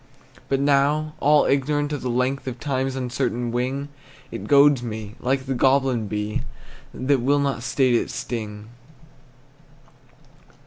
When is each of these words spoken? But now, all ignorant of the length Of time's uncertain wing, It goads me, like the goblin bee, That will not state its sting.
But 0.49 0.59
now, 0.59 1.13
all 1.19 1.45
ignorant 1.45 1.93
of 1.93 2.01
the 2.01 2.09
length 2.09 2.47
Of 2.47 2.59
time's 2.59 2.95
uncertain 2.95 3.51
wing, 3.51 3.89
It 4.31 4.47
goads 4.47 4.81
me, 4.81 5.13
like 5.19 5.45
the 5.45 5.53
goblin 5.53 6.07
bee, 6.07 6.41
That 6.91 7.21
will 7.21 7.37
not 7.37 7.61
state 7.61 7.93
its 7.93 8.15
sting. 8.15 8.69